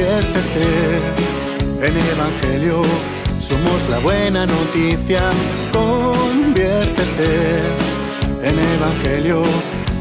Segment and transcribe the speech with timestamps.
[0.00, 0.66] conviértete
[1.86, 2.82] en Evangelio.
[3.38, 5.30] Somos la buena noticia,
[5.72, 7.60] conviértete
[8.42, 9.42] en Evangelio.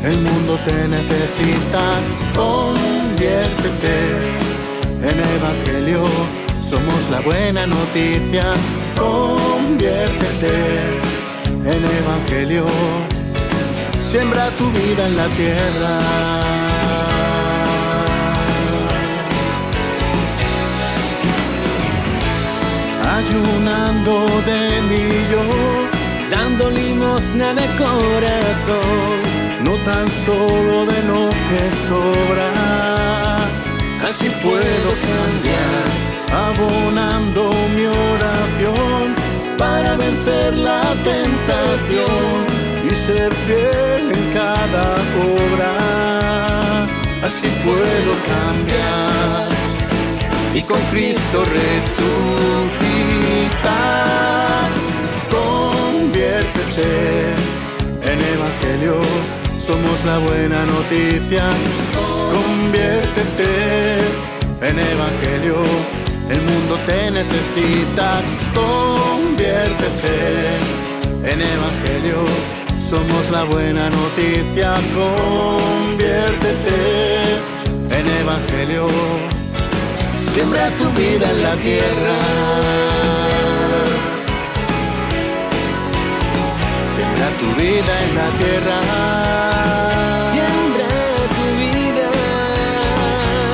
[0.03, 1.99] El mundo te necesita,
[2.33, 3.95] conviértete
[5.03, 6.03] en Evangelio.
[6.61, 8.53] Somos la buena noticia,
[8.97, 10.53] conviértete
[11.65, 12.65] en Evangelio.
[13.99, 16.38] Siembra tu vida en la tierra.
[23.19, 24.13] Ayunando
[24.49, 25.45] de mí yo,
[26.33, 29.15] dando limosna de corazón,
[29.65, 32.49] no tan solo de lo que sobra,
[34.07, 35.87] así puedo cambiar,
[36.47, 37.41] abonando
[37.75, 39.03] mi oración
[39.57, 42.37] para vencer la tentación
[42.89, 44.85] y ser fiel en cada
[45.35, 45.71] obra,
[47.27, 49.49] así puedo cambiar
[50.53, 53.08] y con Cristo resucitar.
[55.29, 56.89] Conviértete
[58.03, 58.95] en Evangelio,
[59.59, 61.43] somos la buena noticia.
[62.35, 63.51] Conviértete
[64.61, 65.57] en Evangelio,
[66.29, 68.21] el mundo te necesita.
[68.53, 70.15] Conviértete
[71.23, 72.25] en Evangelio,
[72.89, 74.75] somos la buena noticia.
[74.95, 76.79] Conviértete
[77.91, 78.87] en Evangelio
[80.33, 82.88] Siembra tu vida en la tierra.
[87.39, 88.77] Tu vida en la tierra.
[90.31, 90.87] Siembra
[91.37, 92.07] tu vida.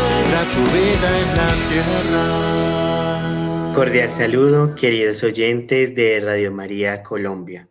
[0.05, 2.25] Siembra tu vida en la tierra.
[3.75, 7.69] Cordial saludo, queridos oyentes de Radio María Colombia.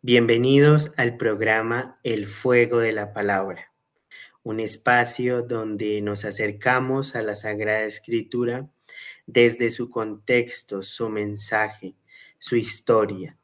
[0.00, 3.72] Bienvenidos al programa El Fuego de la Palabra
[4.44, 8.68] un espacio donde nos acercamos a la Sagrada Escritura
[9.26, 11.94] desde su contexto, su mensaje,
[12.38, 13.38] su historia,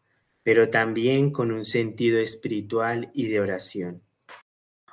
[0.48, 4.00] pero también con un sentido espiritual y de oración.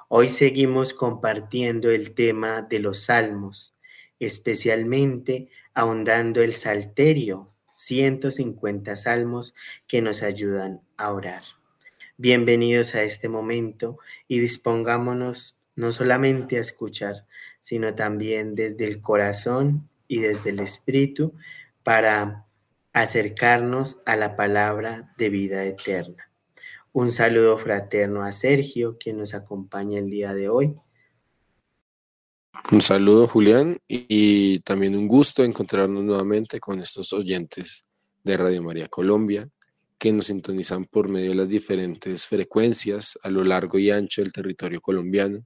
[0.09, 3.73] Hoy seguimos compartiendo el tema de los salmos,
[4.19, 9.55] especialmente ahondando el salterio, 150 salmos
[9.87, 11.43] que nos ayudan a orar.
[12.17, 17.27] Bienvenidos a este momento y dispongámonos no solamente a escuchar,
[17.61, 21.33] sino también desde el corazón y desde el espíritu
[21.81, 22.44] para
[22.95, 26.31] acercarnos a la palabra de vida eterna.
[26.93, 30.73] Un saludo fraterno a Sergio, quien nos acompaña el día de hoy.
[32.71, 37.83] Un saludo, Julián, y, también un gusto encontrarnos nuevamente con estos oyentes
[38.23, 39.49] de Radio María Colombia,
[39.97, 44.31] que nos sintonizan por medio de las diferentes frecuencias a lo largo y ancho del
[44.31, 45.45] territorio colombiano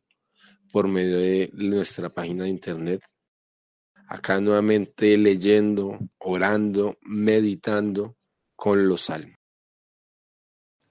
[0.71, 3.01] por medio de nuestra página de internet.
[4.11, 8.15] Acá nuevamente leyendo, orando, meditando
[8.55, 9.35] con los salmos.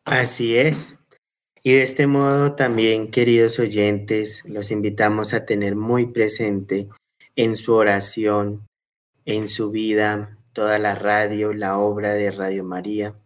[0.04, 0.98] Así es.
[1.64, 6.88] Y de este modo también, queridos oyentes, los invitamos a tener muy presente
[7.34, 8.68] en su oración,
[9.24, 13.16] en su vida, toda la radio, la obra de Radio María,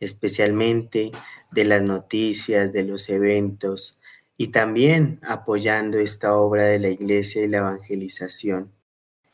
[0.00, 1.12] especialmente
[1.52, 3.96] de las noticias, de los eventos,
[4.36, 8.72] y también apoyando esta obra de la iglesia y la evangelización.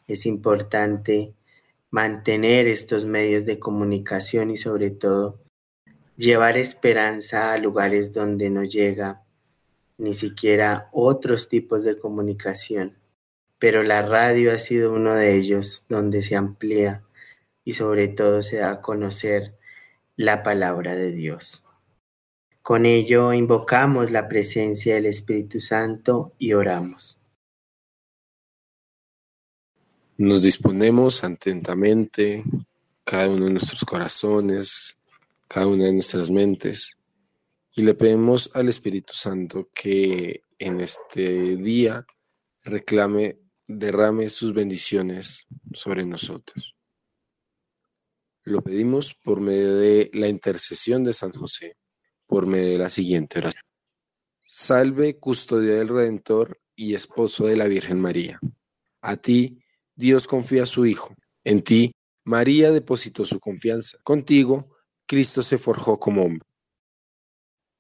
[0.06, 1.34] Es importante
[1.91, 5.41] mantener estos medios de comunicación y sobre todo
[6.17, 9.22] llevar esperanza a lugares donde no llega
[9.99, 12.99] ni siquiera otros tipos de comunicación.
[13.59, 17.03] Pero la radio ha sido uno de ellos donde se amplía
[17.65, 19.55] y sobre todo se da a conocer
[20.17, 21.65] la palabra de Dios.
[22.62, 27.16] Con ello invocamos la presencia del Espíritu Santo y oramos.
[30.19, 32.43] Nos disponemos atentamente,
[33.04, 34.97] cada uno de nuestros corazones,
[35.47, 36.97] cada una de nuestras mentes,
[37.75, 42.06] y le pedimos al Espíritu Santo que en este día
[42.64, 46.75] reclame, derrame sus bendiciones sobre nosotros.
[48.43, 51.76] Lo pedimos por medio de la intercesión de San José
[52.25, 53.62] por medio de la siguiente oración.
[54.40, 58.40] Salve, custodia del Redentor y esposo de la Virgen María.
[59.02, 59.62] A ti,
[59.96, 61.14] Dios confía a su Hijo.
[61.44, 61.93] En ti,
[62.25, 63.98] María depositó su confianza.
[64.04, 64.70] Contigo,
[65.06, 66.46] Cristo se forjó como hombre.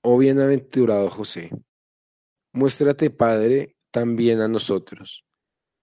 [0.02, 1.50] Oh bienaventurado José,
[2.52, 5.24] muéstrate, Padre, también a nosotros,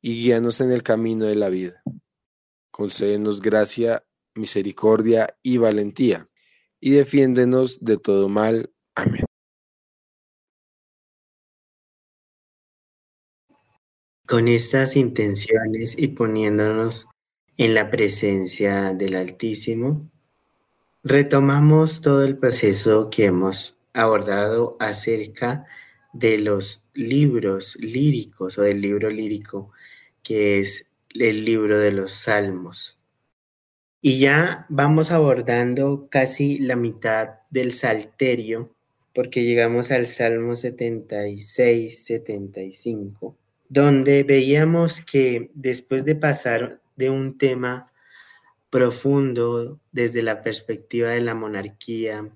[0.02, 1.84] y guíanos en el camino de la vida.
[2.72, 6.30] Concédenos gracia, misericordia y valentía
[6.80, 8.74] y defiéndenos de todo mal.
[8.96, 9.26] Amén.
[14.34, 17.08] Con estas intenciones y poniéndonos
[17.56, 20.10] en la presencia del Altísimo,
[21.04, 25.68] retomamos todo el proceso que hemos abordado acerca
[26.14, 29.72] de los libros líricos o del libro lírico
[30.24, 32.98] que es el libro de los salmos.
[34.02, 38.74] Y ya vamos abordando casi la mitad del salterio
[39.14, 43.38] porque llegamos al Salmo 76, 75,
[43.74, 47.92] donde veíamos que después de pasar de un tema
[48.70, 52.30] profundo desde la perspectiva de la monarquía,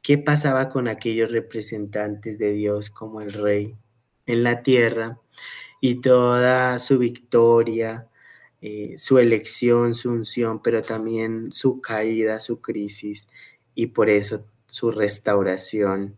[0.00, 3.74] qué pasaba con aquellos representantes de Dios como el rey
[4.26, 5.18] en la tierra
[5.80, 8.08] y toda su victoria,
[8.60, 13.26] eh, su elección, su unción, pero también su caída, su crisis
[13.74, 16.16] y por eso su restauración,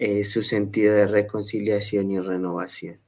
[0.00, 2.98] eh, su sentido de reconciliación y renovación.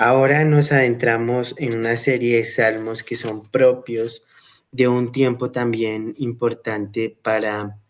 [0.00, 4.24] Ahora nos adentramos en una serie de salmos que son propios
[4.70, 7.80] de un tiempo también importante para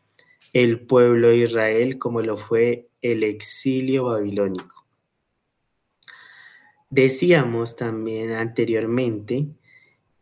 [0.54, 4.86] el pueblo de Israel, como lo fue el exilio babilónico.
[6.88, 9.48] Decíamos también anteriormente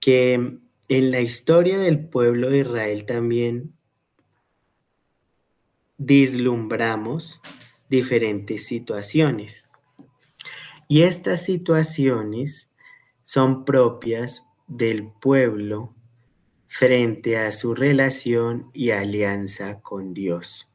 [0.00, 0.58] que
[0.88, 3.74] en la historia del pueblo de Israel también
[5.98, 7.40] dislumbramos
[7.88, 9.65] diferentes situaciones.
[10.88, 12.68] Y estas situaciones
[13.24, 15.94] son propias del pueblo
[16.66, 20.68] frente a su relación y alianza con Dios.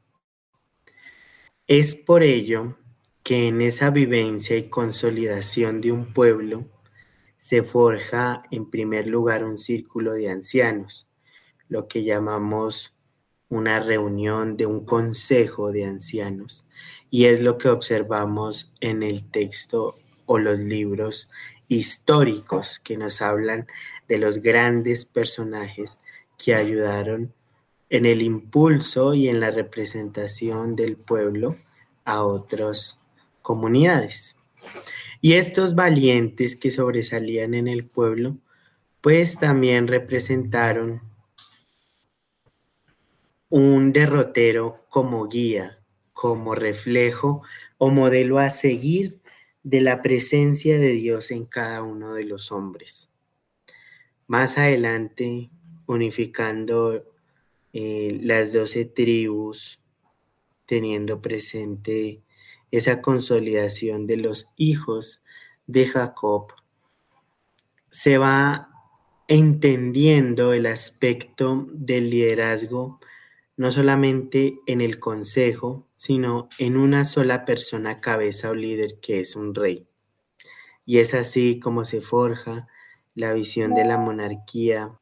[1.67, 2.77] Es por ello
[3.23, 6.65] que en esa vivencia y consolidación de un pueblo
[7.37, 11.07] se forja en primer lugar un círculo de ancianos,
[11.69, 12.93] lo que llamamos
[13.47, 16.65] una reunión de un consejo de ancianos,
[17.09, 21.29] y es lo que observamos en el texto o los libros
[21.67, 23.67] históricos que nos hablan
[24.07, 26.01] de los grandes personajes
[26.37, 27.33] que ayudaron
[27.89, 31.55] en el impulso y en la representación del pueblo
[32.03, 32.99] a otras
[33.41, 34.35] comunidades.
[35.21, 38.37] Y estos valientes que sobresalían en el pueblo,
[38.99, 41.01] pues también representaron
[43.49, 45.79] un derrotero como guía,
[46.13, 47.43] como reflejo
[47.77, 49.20] o modelo a seguir
[49.63, 53.09] de la presencia de Dios en cada uno de los hombres.
[54.27, 55.49] Más adelante,
[55.85, 57.05] unificando
[57.73, 59.79] eh, las doce tribus,
[60.65, 62.21] teniendo presente
[62.71, 65.21] esa consolidación de los hijos
[65.67, 66.53] de Jacob,
[67.89, 68.69] se va
[69.27, 72.99] entendiendo el aspecto del liderazgo
[73.57, 79.35] no solamente en el consejo, sino en una sola persona cabeza o líder que es
[79.35, 79.85] un rey.
[80.83, 82.67] Y es así como se forja
[83.13, 84.99] la visión de la monarquía,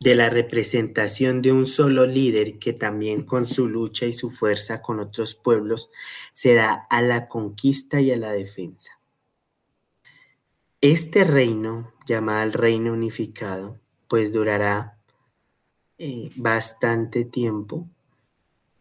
[0.00, 4.82] de la representación de un solo líder que también con su lucha y su fuerza
[4.82, 5.88] con otros pueblos
[6.34, 8.98] se da a la conquista y a la defensa.
[10.80, 14.98] Este reino, llamado el reino unificado, pues durará
[15.96, 17.86] eh, bastante tiempo,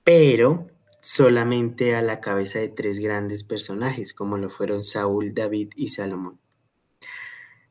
[0.03, 0.65] pero
[1.01, 6.39] solamente a la cabeza de tres grandes personajes, como lo fueron Saúl, David y Salomón.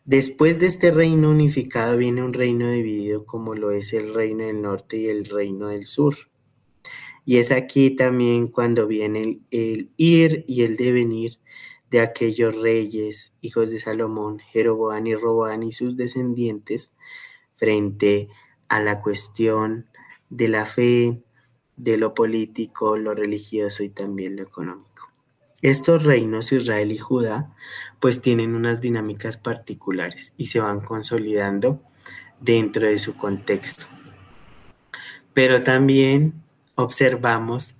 [0.05, 4.63] Después de este reino unificado viene un reino dividido como lo es el reino del
[4.63, 6.17] norte y el reino del sur.
[7.27, 11.39] Y es aquí también cuando viene el, ir y el devenir
[11.91, 16.91] de aquellos reyes, hijos de Salomón, Jeroboam y Roboán y sus descendientes,
[17.53, 18.29] frente
[18.69, 19.91] a la cuestión
[20.31, 21.23] de la fe,
[21.79, 24.89] de lo político, lo religioso y también lo económico.
[25.63, 27.55] Estos reinos, Israel y Judá,
[28.01, 31.81] pues tienen unas dinámicas particulares y se van consolidando
[32.41, 33.87] dentro de su contexto.
[35.33, 36.35] Pero también
[36.75, 37.75] observamos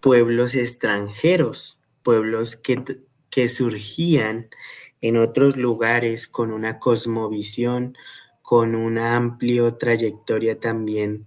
[0.00, 4.48] pueblos extranjeros, pueblos que, que surgían
[5.02, 7.96] en otros lugares con una cosmovisión,
[8.42, 11.26] con una amplia trayectoria también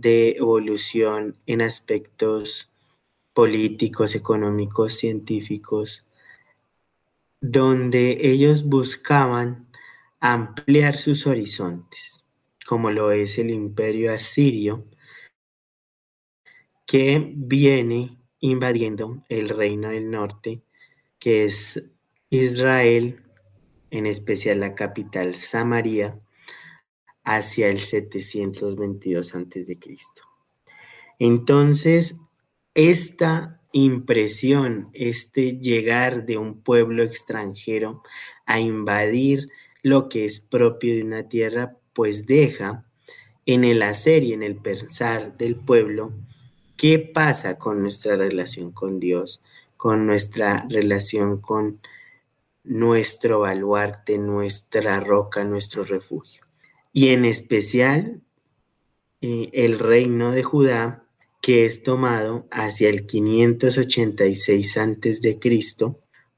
[0.00, 2.70] de evolución en aspectos
[3.32, 6.06] políticos, económicos, científicos,
[7.40, 9.68] donde ellos buscaban
[10.20, 12.24] ampliar sus horizontes,
[12.66, 14.84] como lo es el imperio asirio,
[16.86, 20.62] que viene invadiendo el reino del norte,
[21.18, 21.84] que es
[22.30, 23.22] Israel,
[23.90, 26.18] en especial la capital Samaria,
[27.28, 29.78] hacia el 722 a.C.
[31.18, 32.16] Entonces,
[32.72, 38.02] esta impresión, este llegar de un pueblo extranjero
[38.46, 39.50] a invadir
[39.82, 42.86] lo que es propio de una tierra, pues deja
[43.44, 46.12] en el hacer y en el pensar del pueblo
[46.78, 49.42] qué pasa con nuestra relación con Dios,
[49.76, 51.80] con nuestra relación con
[52.64, 56.47] nuestro baluarte, nuestra roca, nuestro refugio.
[56.92, 58.22] Y en especial
[59.20, 61.04] eh, el reino de Judá,
[61.42, 65.38] que es tomado hacia el 586 a.C.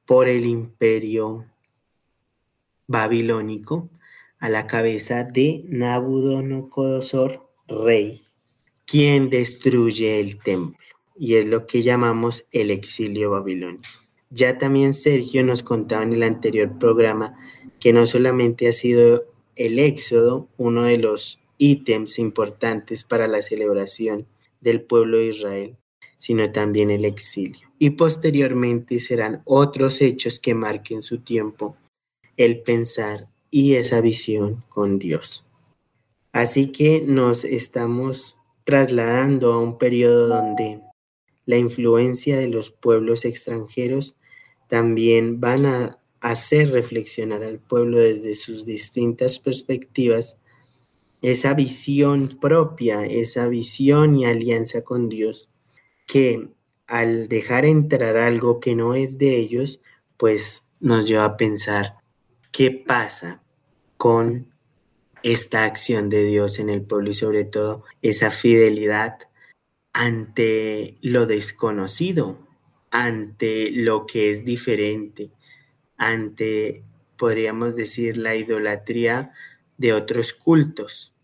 [0.07, 1.47] por el imperio
[2.87, 3.89] babilónico
[4.39, 8.23] a la cabeza de Nabucodonosor, rey,
[8.87, 10.77] quien destruye el templo.
[11.17, 13.89] Y es lo que llamamos el exilio babilónico.
[14.31, 17.37] Ya también Sergio nos contaba en el anterior programa
[17.79, 19.30] que no solamente ha sido
[19.61, 24.27] el éxodo uno de los ítems importantes para la celebración
[24.63, 25.77] del pueblo de Israel,
[26.17, 27.69] sino también el exilio.
[27.79, 31.77] Y posteriormente serán otros hechos que marquen su tiempo,
[32.39, 33.19] el pensar
[33.51, 35.45] y esa visión con Dios.
[36.33, 40.81] Así que nos estamos trasladando a un periodo donde
[41.45, 44.17] la influencia de los pueblos extranjeros
[44.69, 50.37] también van a hacer reflexionar al pueblo desde sus distintas perspectivas,
[51.23, 55.49] esa visión propia, esa visión y alianza con Dios,
[56.07, 56.49] que
[56.87, 59.81] al dejar entrar algo que no es de ellos,
[60.17, 61.99] pues nos lleva a pensar
[62.53, 63.43] qué pasa
[63.97, 64.53] con
[65.23, 69.19] esta acción de Dios en el pueblo y sobre todo esa fidelidad
[69.93, 72.39] ante lo desconocido,
[72.91, 75.31] ante lo que es diferente,
[76.01, 76.83] ante,
[77.19, 79.33] podríamos decir, la idolatría
[79.77, 81.15] de otros cultos.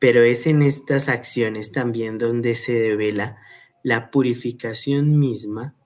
[0.00, 3.38] Pero es en estas acciones también donde se devela
[3.84, 5.76] la purificación misma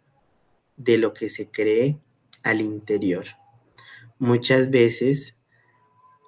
[0.79, 1.99] de lo que se cree
[2.43, 3.27] al interior.
[4.19, 5.37] Muchas veces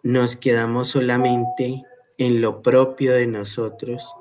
[0.03, 1.83] nos quedamos solamente
[2.19, 4.15] en lo propio de nosotros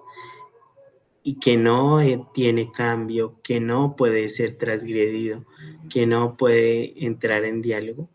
[1.23, 5.45] y que no eh, tiene cambio, que no puede ser transgredido,
[5.89, 8.09] que no puede entrar en diálogo,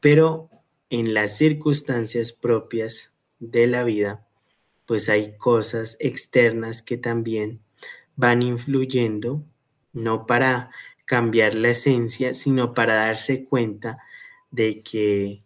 [0.00, 0.50] pero
[0.88, 4.26] en las circunstancias propias de la vida,
[4.86, 7.60] pues hay cosas externas que también
[8.16, 9.44] van influyendo,
[9.92, 10.70] no para
[11.04, 13.98] cambiar la esencia, sino para darse cuenta
[14.50, 15.42] de que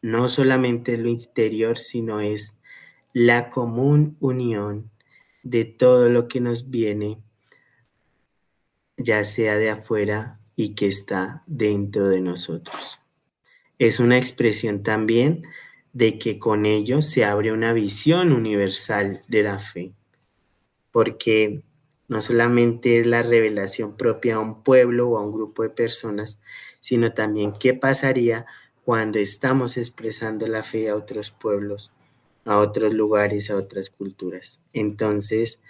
[0.00, 2.58] no solamente es lo interior, sino es
[3.12, 4.91] la común unión
[5.42, 7.18] de todo lo que nos viene,
[8.96, 13.00] ya sea de afuera y que está dentro de nosotros.
[13.78, 15.44] Es una expresión también
[15.92, 19.92] de que con ello se abre una visión universal de la fe,
[20.90, 21.62] porque
[22.08, 26.40] no solamente es la revelación propia a un pueblo o a un grupo de personas,
[26.80, 28.46] sino también qué pasaría
[28.84, 31.90] cuando estamos expresando la fe a otros pueblos
[32.44, 34.60] a otros lugares, a otras culturas.
[34.72, 35.60] Entonces,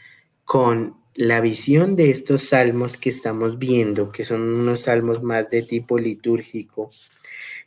[0.44, 5.62] con la visión de estos salmos que estamos viendo, que son unos salmos más de
[5.62, 6.90] tipo litúrgico,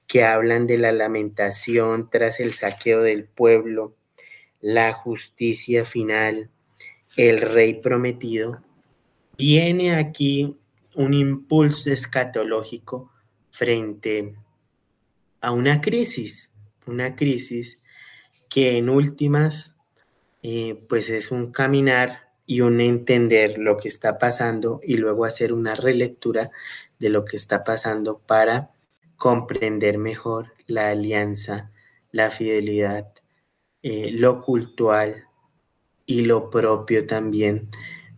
[0.07, 3.95] que hablan de la lamentación tras el saqueo del pueblo,
[4.61, 6.49] la justicia final,
[7.17, 8.63] el rey prometido,
[9.37, 10.57] viene aquí
[10.95, 13.11] un impulso escatológico
[13.51, 14.35] frente
[15.41, 16.51] a una crisis,
[16.87, 17.79] una crisis
[18.49, 19.75] que en últimas,
[20.43, 25.53] eh, pues es un caminar y un entender lo que está pasando y luego hacer
[25.53, 26.51] una relectura
[26.99, 28.71] de lo que está pasando para
[29.17, 31.71] comprender mejor la alianza,
[32.11, 33.11] la fidelidad,
[33.81, 35.25] eh, lo cultural
[36.05, 37.69] y lo propio también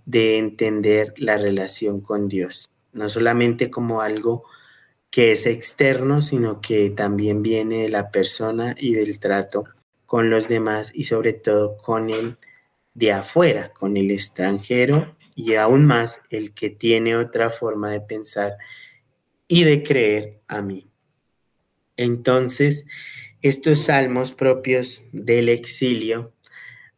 [0.06, 4.44] de entender la relación con Dios, no solamente como algo
[5.10, 9.66] que es externo, sino que también viene de la persona y del trato
[10.08, 12.38] con los demás y sobre todo con el
[12.96, 18.58] de afuera, con el extranjero y aún más el que tiene otra forma de pensar
[19.48, 20.90] y de creer a mí.
[21.96, 22.86] Entonces,
[23.44, 26.34] estos salmos propios del exilio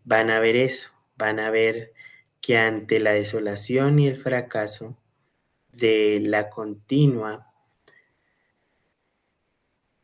[0.06, 1.94] van a ver eso, van a ver
[2.40, 4.98] que ante la desolación y el fracaso
[5.74, 7.52] de la continua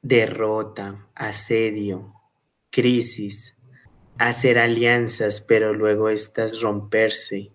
[0.02, 2.14] derrota, asedio,
[2.76, 3.56] crisis,
[4.18, 7.54] hacer alianzas, pero luego estas romperse,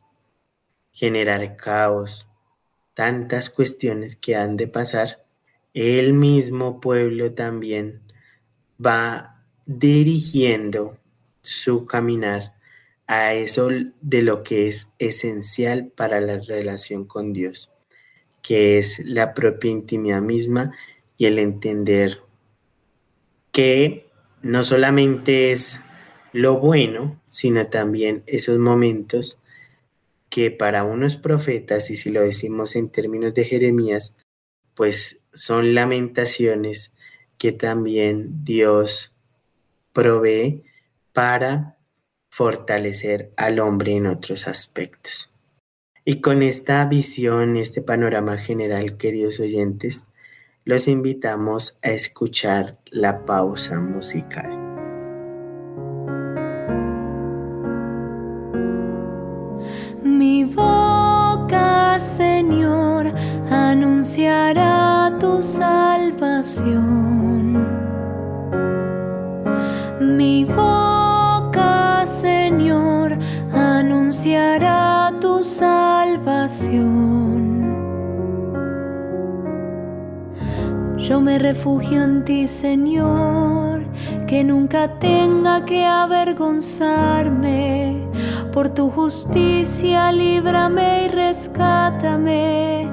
[0.92, 2.26] generar caos,
[2.94, 5.26] tantas cuestiones que han de pasar,
[5.74, 8.00] el mismo pueblo también
[8.82, 10.96] va dirigiendo
[11.42, 12.54] su caminar
[13.06, 13.68] a eso
[14.00, 17.70] de lo que es esencial para la relación con Dios.
[18.40, 20.72] que es la propia intimidad misma
[21.18, 22.22] y el entender
[23.52, 24.09] que
[24.42, 25.80] no solamente es
[26.32, 29.38] lo bueno, sino también esos momentos
[30.28, 34.16] que para unos profetas, y si lo decimos en términos de Jeremías,
[34.74, 36.94] pues son lamentaciones
[37.36, 39.12] que también Dios
[39.92, 40.62] provee
[41.12, 41.78] para
[42.30, 45.30] fortalecer al hombre en otros aspectos.
[46.04, 50.06] Y con esta visión, este panorama general, queridos oyentes,
[50.70, 54.48] los invitamos a escuchar la pausa musical.
[60.04, 63.12] Mi boca, Señor,
[63.50, 66.78] anunciará tu salvación.
[70.00, 73.18] Mi boca, Señor,
[73.52, 77.49] anunciará tu salvación.
[81.10, 83.82] Yo me refugio en ti, Señor,
[84.28, 88.06] que nunca tenga que avergonzarme.
[88.52, 92.86] Por tu justicia, líbrame y rescátame.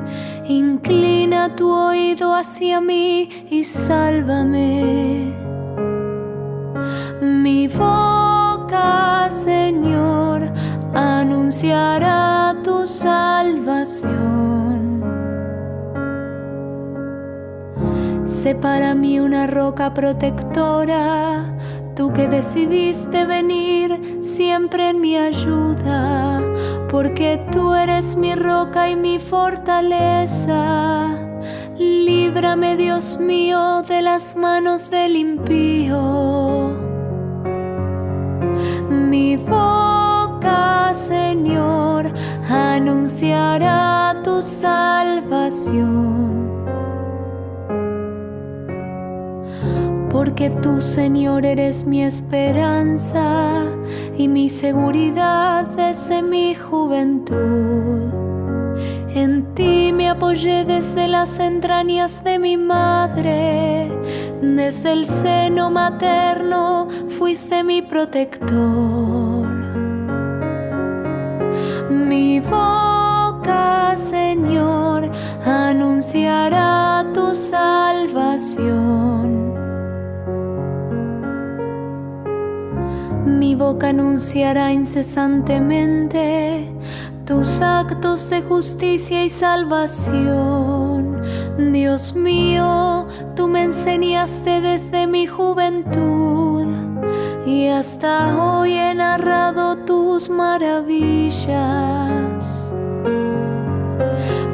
[0.47, 5.31] Inclina tu oído hacia mí y sálvame.
[7.21, 10.51] Mi boca, Señor,
[10.95, 14.46] anunciará tu salvación.
[18.55, 21.53] Para mí una roca protectora,
[21.97, 26.41] tú que decidiste venir siempre en mi ayuda,
[26.89, 31.09] porque tú eres mi roca y mi fortaleza.
[31.77, 36.71] Líbrame, Dios mío, de las manos del impío.
[38.89, 42.13] Mi boca, Señor,
[42.49, 46.46] anunciará tu salvación.
[50.17, 53.65] Porque tú, Señor, eres mi esperanza
[54.17, 58.11] y mi seguridad desde mi juventud.
[59.13, 63.91] En ti me apoyé desde las entrañas de mi madre,
[64.41, 69.45] desde el seno materno fuiste mi protector.
[71.91, 75.11] Mi boca, Señor,
[75.45, 78.87] anunciará tu salvación.
[83.27, 86.71] Mi boca anunciará incesantemente
[87.25, 91.21] tus actos de justicia y salvación.
[91.73, 96.67] Dios mío, tú me enseñaste desde mi juventud
[97.45, 101.53] y hasta hoy he narrado tus maravillas.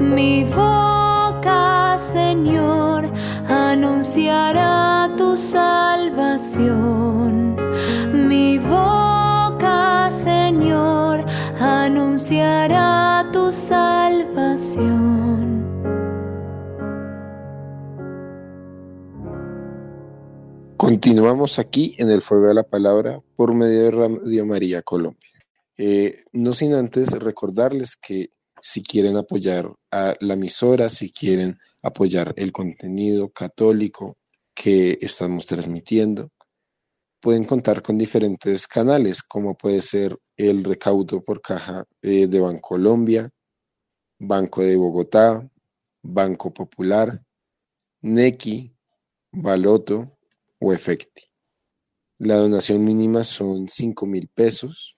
[0.02, 3.08] Mi boca, Señor,
[3.48, 7.14] anunciará tu salvación.
[8.14, 11.26] Mi boca, Señor,
[11.60, 15.24] anunciará tu salvación.
[20.78, 25.32] Continuamos aquí en el Fuego de la Palabra por medio de Radio María Colombia.
[25.78, 28.32] Eh, no sin antes recordarles que
[28.62, 34.18] si quieren apoyar a la emisora, si quieren apoyar el contenido católico
[34.54, 36.32] que estamos transmitiendo,
[37.24, 43.30] pueden contar con diferentes canales, como puede ser el recaudo por caja eh, de Bancolombia,
[44.20, 45.50] Banco de Bogotá,
[46.02, 47.24] Banco Popular,
[48.02, 48.76] Nequi,
[49.32, 50.18] Baloto
[50.60, 51.24] o Efecti.
[52.18, 54.98] La donación mínima son 5 mil pesos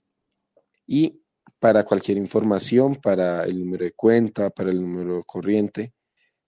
[0.87, 1.21] y
[1.59, 5.93] para cualquier información, para el número de cuenta, para el número corriente,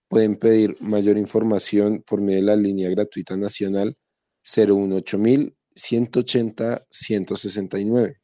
[0.07, 3.95] pueden pedir mayor información por medio de la línea gratuita nacional
[4.43, 8.19] 018 180 169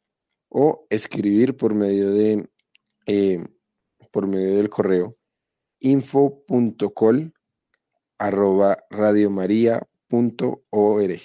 [0.48, 2.50] o escribir por medio de
[3.06, 3.46] eh,
[4.10, 5.16] por medio del correo
[5.80, 7.34] info.col
[8.18, 11.20] arroba radiomaria.org.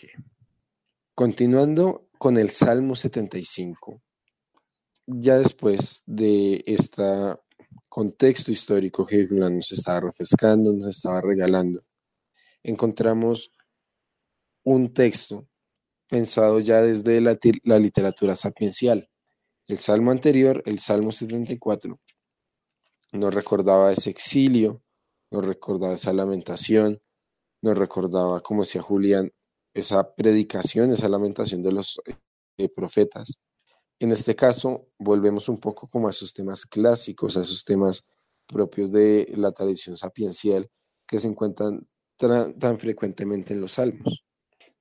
[1.15, 4.01] Continuando con el Salmo 75,
[5.05, 7.03] ya después de este
[7.87, 11.83] contexto histórico que nos estaba refrescando, nos estaba regalando,
[12.63, 13.55] encontramos
[14.63, 15.48] un texto
[16.09, 19.09] pensado ya desde la, literatura sapiencial.
[19.67, 21.99] El salmo anterior, el salmo 74,
[23.13, 24.81] nos recordaba ese exilio,
[25.31, 27.01] nos recordaba esa lamentación,
[27.61, 29.31] nos recordaba, como decía Julián,
[29.73, 32.01] esa predicación, esa lamentación de los
[32.57, 33.39] eh, profetas.
[33.99, 38.05] En este caso, volvemos un poco como a esos temas clásicos, a esos temas
[38.47, 40.71] propios de la tradición sapiencial
[41.05, 44.23] que se encuentran tan frecuentemente en los salmos.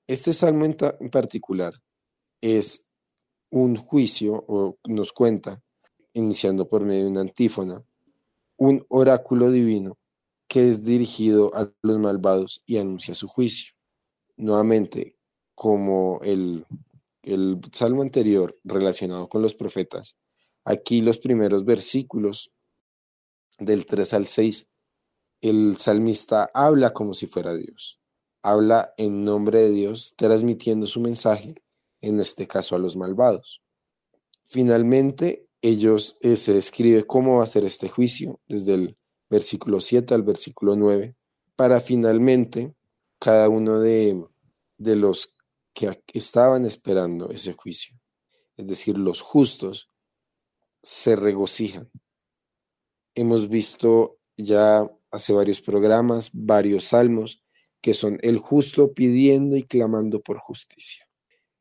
[0.09, 0.75] Este salmo en,
[1.11, 1.75] particular
[2.41, 2.89] es
[3.51, 5.63] un juicio, o nos cuenta,
[6.15, 7.85] iniciando por medio de una antífona,
[8.57, 9.99] un oráculo divino
[10.49, 13.75] que es dirigido a los malvados y anuncia su juicio.
[14.39, 15.15] Nuevamente,
[15.55, 16.65] como el,
[17.23, 20.17] el salmo anterior relacionado con los profetas,
[20.65, 22.55] aquí los primeros versículos
[23.59, 24.69] del 3 al 6
[25.43, 27.98] el salmista habla como si fuera Dios.
[28.43, 31.55] Habla en nombre de Dios, transmitiendo su mensaje,
[32.01, 33.63] en este caso a los malvados.
[34.45, 38.97] Finalmente, ellos eh, se describe cómo va a ser este juicio, desde el
[39.29, 41.17] versículo 7 al versículo 9,
[41.57, 42.75] para finalmente
[43.19, 44.25] cada uno de,
[44.79, 45.35] de los
[45.75, 47.99] que estaban esperando ese juicio,
[48.57, 49.91] es decir, los justos,
[50.83, 51.91] se regocijan.
[53.15, 57.45] Hemos visto ya hace varios programas, varios salmos,
[57.89, 61.09] que son el justo pidiendo y clamando por justicia.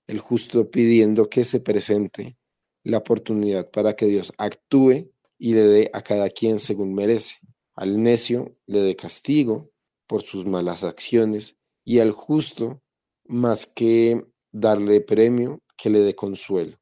[0.07, 2.37] El justo pidiendo que se presente
[2.83, 7.35] la oportunidad para que Dios actúe y le dé a cada quien según merece.
[7.75, 9.71] Al necio le dé castigo
[10.05, 12.81] por sus malas acciones y al justo
[13.23, 16.77] más que darle premio, que le dé consuelo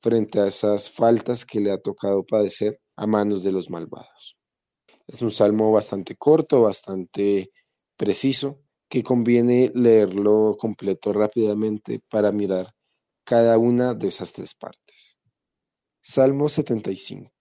[0.00, 4.36] frente a esas faltas que le ha tocado padecer a manos de los malvados.
[5.06, 7.52] Es un salmo bastante corto, bastante
[7.96, 8.61] preciso,
[8.92, 12.74] que conviene leerlo completo rápidamente para mirar
[13.24, 15.16] cada una de esas tres partes.
[16.02, 17.32] Salmo 75.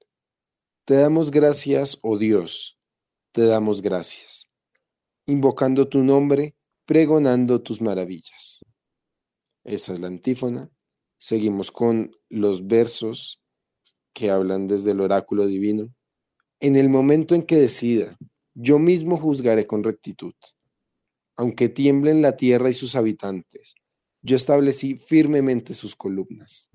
[0.86, 2.80] Te damos gracias, oh Dios,
[3.34, 4.48] te damos gracias,
[5.26, 8.62] invocando tu nombre, pregonando tus maravillas.
[9.66, 10.70] Esa es la antífona.
[11.18, 13.42] Seguimos con los versos
[14.14, 15.94] que hablan desde el oráculo divino.
[16.62, 18.18] En el momento en que decida,
[18.54, 20.34] yo mismo juzgaré con rectitud.
[21.42, 23.74] Aunque tiemblen la tierra y sus habitantes,
[24.22, 26.70] yo establecí firmemente sus columnas.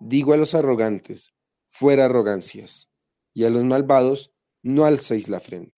[0.00, 1.34] Digo a los arrogantes,
[1.68, 2.88] fuera arrogancias,
[3.34, 5.74] y a los malvados, no alcéis la frente.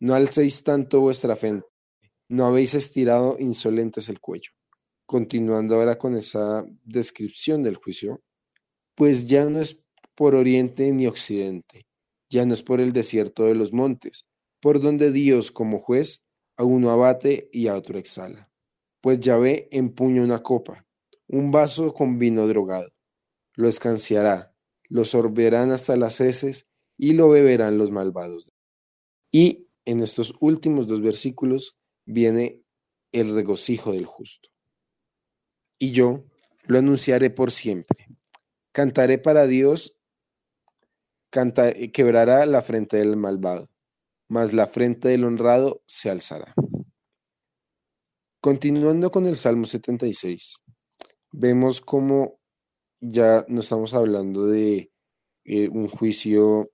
[0.00, 1.66] No alcéis tanto vuestra frente,
[2.26, 4.52] no habéis estirado insolentes el cuello.
[5.04, 8.22] Continuando ahora con esa descripción del juicio,
[8.94, 11.86] pues ya no es por oriente ni occidente,
[12.30, 14.26] ya no es por el desierto de los montes,
[14.58, 16.24] por donde Dios como juez
[16.58, 18.50] a uno abate y a otro exhala.
[19.00, 20.86] Pues Yahvé empuña una copa,
[21.26, 22.92] un vaso con vino drogado.
[23.54, 24.54] Lo escanciará,
[24.88, 26.68] lo sorberán hasta las heces
[26.98, 28.52] y lo beberán los malvados.
[29.32, 32.62] Y en estos últimos dos versículos viene
[33.12, 34.48] el regocijo del justo.
[35.78, 36.24] Y yo
[36.66, 38.08] lo anunciaré por siempre.
[38.72, 39.98] Cantaré para Dios
[41.30, 43.68] quebrará la frente del malvado,
[44.28, 46.54] mas la frente del honrado se alzará.
[48.40, 50.62] Continuando con el Salmo 76,
[51.32, 52.38] vemos cómo
[53.00, 54.92] ya no estamos hablando de
[55.44, 56.70] eh, un juicio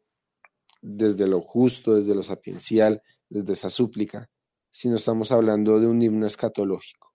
[0.82, 4.28] desde lo justo, desde lo sapiencial, desde esa súplica,
[4.70, 7.14] sino estamos hablando de un himno escatológico.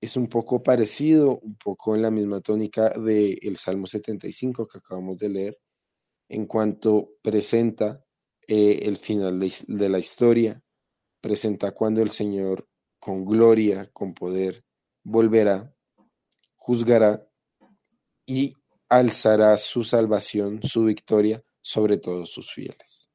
[0.00, 5.18] Es un poco parecido, un poco en la misma tónica del Salmo 75 que acabamos
[5.18, 5.58] de leer,
[6.28, 8.04] en cuanto presenta
[8.48, 10.62] eh, el final de, la historia,
[11.20, 12.66] presenta cuando el Señor
[12.98, 14.64] con gloria, con poder,
[15.04, 15.72] volverá,
[16.56, 17.24] juzgará
[18.26, 18.54] y
[18.88, 23.08] alzará su salvación, su victoria sobre todos sus fieles.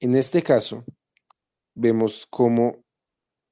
[0.00, 0.84] En este caso,
[1.74, 2.84] vemos cómo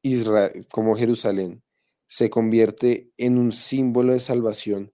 [0.02, 1.62] Israel, como Jerusalén
[2.08, 4.92] se convierte en un símbolo de salvación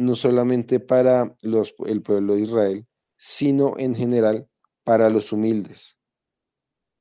[0.00, 4.49] no solamente para los, el pueblo de Israel, sino en general
[4.90, 5.96] para los humildes.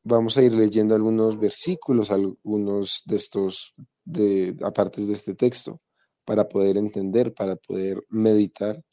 [0.04, 3.74] Vamos a ir leyendo algunos versículos, algunos de estos,
[4.06, 5.82] de, de este texto,
[6.24, 8.86] para poder entender, para poder meditar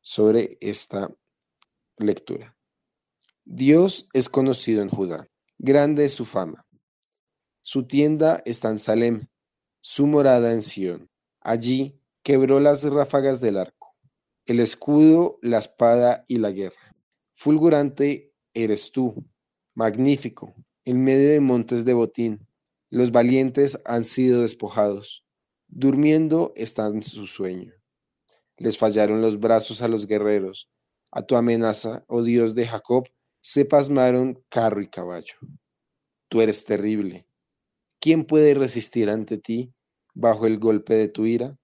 [0.00, 1.14] sobre esta
[1.96, 2.56] lectura.
[3.44, 6.66] Dios es conocido en Judá, grande es su fama.
[7.62, 9.28] Su tienda está en Salem,
[9.80, 11.08] su morada en Sión.
[11.40, 13.94] Allí quebró las ráfagas del arco,
[14.44, 16.83] el escudo, la espada y la guerra.
[17.36, 19.26] Fulgurante eres tú,
[19.74, 22.46] magnífico, en medio de montes de botín.
[22.90, 25.26] Los valientes han sido despojados,
[25.66, 27.74] durmiendo están su sueño.
[28.56, 30.70] Les fallaron los brazos a los guerreros.
[31.10, 33.08] A tu amenaza, oh Dios de Jacob,
[33.40, 35.34] se pasmaron carro y caballo.
[36.28, 37.26] Tú eres terrible.
[38.00, 39.74] ¿Quién puede resistir ante ti
[40.14, 41.58] bajo el golpe de tu ira?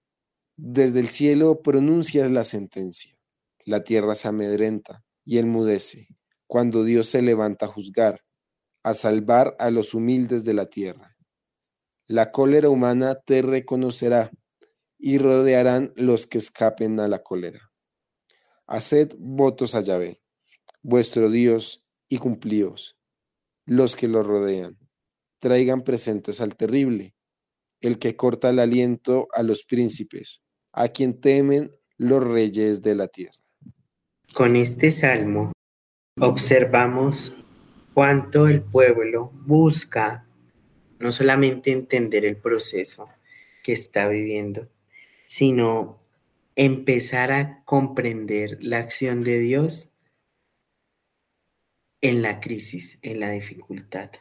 [0.57, 3.17] Desde el cielo pronuncias la sentencia.
[3.63, 6.09] La tierra se amedrenta y enmudece
[6.45, 8.25] cuando Dios se levanta a juzgar,
[8.83, 11.15] a salvar a los humildes de la tierra.
[12.05, 14.29] La cólera humana te reconocerá
[14.99, 17.71] y rodearán los que escapen a la cólera.
[18.67, 20.21] Haced votos a Yahvé,
[20.81, 22.97] vuestro Dios, y cumplíos.
[23.65, 24.77] Los que lo rodean,
[25.39, 27.15] traigan presentes al terrible,
[27.79, 33.07] el que corta el aliento a los príncipes, a quien temen los reyes de la
[33.07, 33.40] tierra.
[34.33, 35.51] Con este salmo
[36.17, 37.33] observamos
[37.93, 40.25] cuánto el pueblo busca
[40.99, 43.09] no solamente entender el proceso
[43.61, 44.69] que está viviendo,
[45.25, 45.99] sino
[46.55, 49.89] empezar a comprender la acción de Dios
[51.99, 54.11] en la crisis, en la dificultad.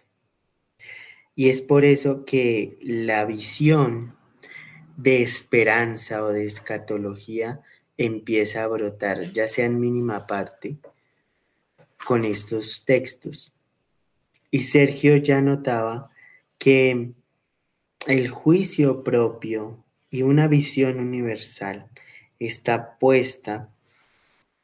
[1.37, 4.17] Y es por eso que la visión
[4.97, 7.63] de esperanza o de escatología
[8.05, 10.77] empieza a brotar, ya sea en mínima parte,
[12.07, 13.53] con estos textos.
[14.51, 16.11] Y Sergio ya notaba
[16.59, 17.13] que
[18.07, 21.89] el juicio propio y una visión universal
[22.39, 23.71] está puesta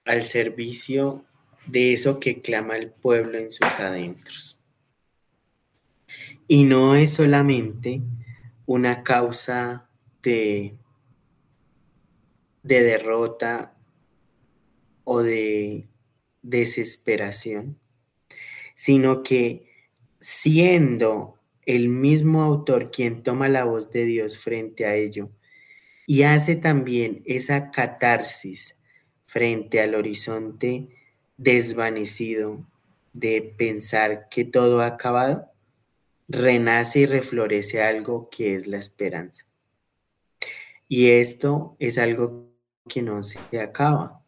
[0.07, 1.25] al servicio
[1.67, 4.59] de eso que clama el pueblo en sus adentros.
[6.49, 8.01] Y no es solamente
[8.65, 9.89] una causa
[10.23, 10.75] de,
[12.67, 13.77] de derrota
[15.05, 15.89] o de
[16.43, 17.79] desesperación,
[18.75, 19.71] sino que
[20.19, 25.31] siendo el mismo autor quien toma la voz de Dios frente a ello
[26.07, 28.77] y hace también esa catarsis
[29.27, 30.89] frente al horizonte
[31.37, 32.67] desvanecido
[33.13, 35.53] de pensar que todo ha acabado,
[36.29, 39.47] renace y reflorece algo que es la esperanza.
[40.89, 42.46] Y esto es algo
[42.89, 44.23] que no se acaba.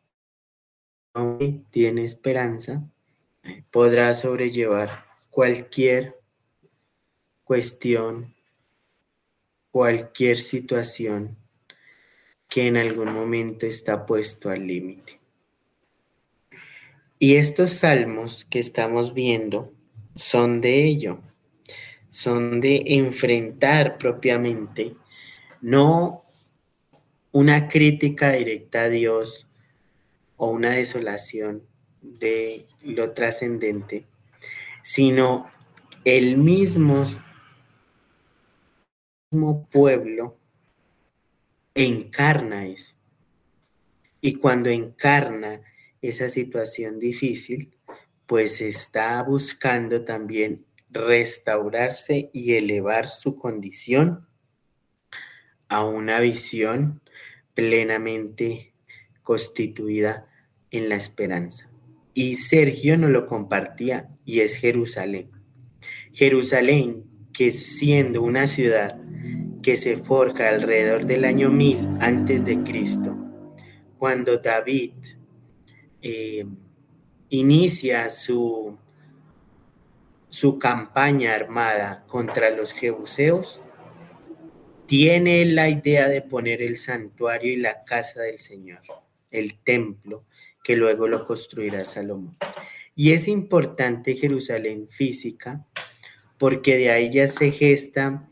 [1.70, 2.88] Tiene esperanza,
[3.70, 6.20] podrá sobrellevar cualquier
[7.44, 8.34] cuestión,
[9.70, 11.36] cualquier situación
[12.48, 15.20] que en algún momento está puesto al límite.
[17.18, 19.72] Y estos salmos que estamos viendo
[20.14, 21.20] son de ello,
[22.10, 24.94] son de enfrentar propiamente,
[25.60, 26.22] no
[27.32, 29.46] una crítica directa a Dios
[30.36, 31.62] o una desolación
[32.00, 34.06] de lo trascendente,
[34.82, 35.46] sino
[36.04, 37.04] el mismo,
[39.70, 40.38] pueblo
[41.74, 42.94] encarna eso.
[44.20, 45.60] Y cuando encarna
[46.00, 47.76] esa situación difícil,
[48.26, 54.26] pues está buscando también restaurarse y elevar su condición
[55.68, 57.02] a una visión
[57.58, 58.72] plenamente
[59.24, 60.28] constituida
[60.70, 61.68] en la esperanza.
[62.14, 65.32] Y Sergio no lo compartía y es Jerusalén.
[66.12, 69.00] Jerusalén, que siendo una ciudad
[69.60, 73.16] que se forja alrededor del año 1000 antes de Cristo,
[73.98, 74.92] cuando David
[76.00, 76.46] eh,
[77.28, 78.78] inicia su,
[80.28, 83.60] su campaña armada contra los jebuseos,
[84.88, 88.80] tiene la idea de poner el santuario y la casa del Señor,
[89.30, 90.24] el templo,
[90.64, 92.38] que luego lo construirá Salomón.
[92.96, 95.66] Y es importante Jerusalén física
[96.38, 98.30] porque de ahí ya se gesta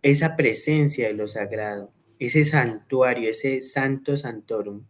[0.00, 4.84] esa presencia de lo sagrado, ese santuario, ese santo santorum,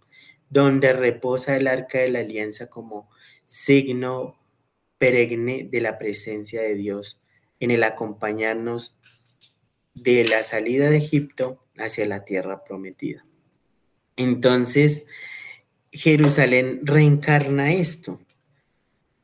[0.51, 3.09] donde reposa el arca de la alianza como
[3.47, 4.39] signo
[4.99, 7.23] perenne de la presencia de Dios
[7.59, 9.00] en el acompañarnos
[10.03, 13.25] de la salida de Egipto hacia la tierra prometida.
[14.17, 15.07] Entonces,
[15.93, 18.21] Jerusalén reencarna esto,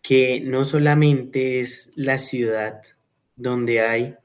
[0.03, 2.83] que no solamente es la ciudad
[3.37, 4.17] donde hay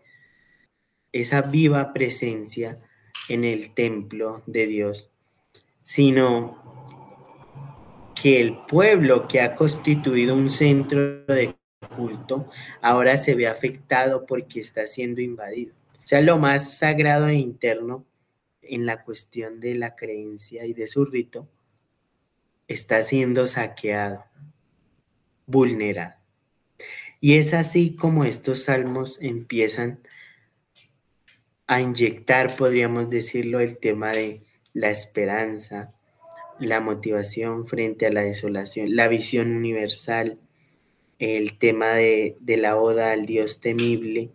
[1.12, 2.80] esa viva presencia
[3.30, 5.10] en el templo de Dios,
[5.82, 6.96] sino
[8.16, 11.56] que el pueblo que ha constituido un centro de
[11.96, 12.50] culto
[12.82, 15.81] ahora se ve afectado porque está siendo invadido.
[16.12, 18.06] Sea, lo más sagrado e interno
[18.62, 21.48] en la cuestión de la creencia y de su rito
[22.68, 24.26] está siendo saqueado,
[25.46, 26.16] vulnerado.
[27.22, 30.02] Y es así como estos salmos empiezan
[31.66, 34.42] a inyectar, podríamos decirlo, el tema de
[34.74, 35.94] la esperanza,
[36.60, 40.40] la motivación frente a la desolación, la visión universal,
[41.20, 44.32] el tema de, la oda al Dios temible,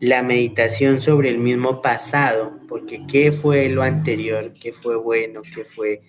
[0.00, 5.64] la meditación sobre el mismo pasado, porque qué fue lo anterior, qué fue bueno, qué
[5.64, 6.02] fue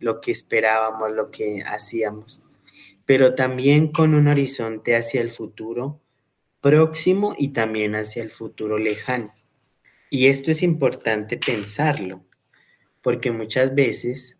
[0.00, 2.42] lo que esperábamos, lo que hacíamos.
[3.04, 6.00] pero también con un horizonte hacia el futuro
[6.60, 9.32] próximo y también hacia el futuro lejano.
[10.10, 12.24] Y esto es importante pensarlo,
[13.02, 14.36] porque muchas veces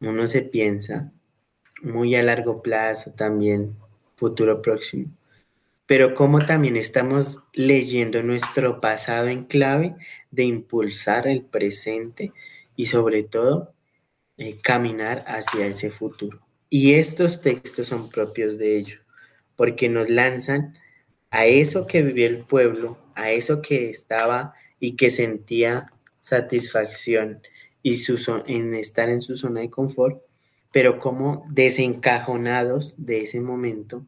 [0.00, 1.10] uno se piensa
[1.82, 3.74] muy a largo plazo también,
[4.14, 5.10] futuro próximo,
[5.86, 9.94] pero como también estamos leyendo nuestro pasado en clave
[10.30, 12.32] de impulsar el presente
[12.74, 13.72] y sobre todo
[14.36, 16.40] eh, caminar hacia ese futuro.
[16.68, 18.98] Y estos textos son propios de ello,
[19.54, 20.76] porque nos lanzan
[21.30, 25.86] a eso que vivió el pueblo, a eso que estaba y que sentía
[26.20, 27.40] satisfacción
[27.82, 30.20] y su, en estar en su zona de confort,
[30.72, 34.04] pero como desencajonados de ese momento,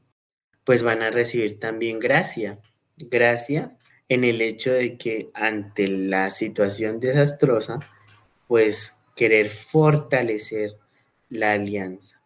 [0.69, 2.59] pues van a recibir también gracia,
[2.99, 3.75] gracia
[4.11, 7.79] en el hecho de que ante la situación desastrosa,
[8.49, 10.77] pues querer fortalecer
[11.31, 12.21] la alianza.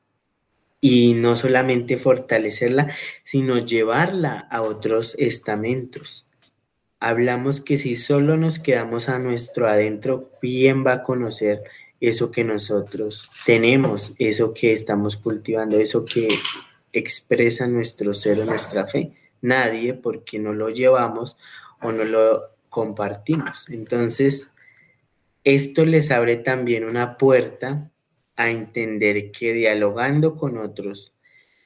[0.81, 6.27] Y no solamente fortalecerla, sino llevarla a otros estamentos.
[6.99, 11.63] Hablamos que si solo nos quedamos a nuestro adentro, ¿quién va a conocer
[12.01, 16.27] eso que nosotros tenemos, eso que estamos cultivando, eso que
[16.93, 19.13] expresa nuestro ser o nuestra fe?
[19.41, 21.37] Nadie, porque no lo llevamos
[21.81, 23.69] o no lo compartimos.
[23.69, 24.49] Entonces,
[25.45, 27.91] esto les abre también una puerta
[28.37, 31.13] a entender que dialogando con otros